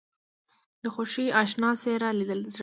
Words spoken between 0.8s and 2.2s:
د خوښۍ اشنا څېره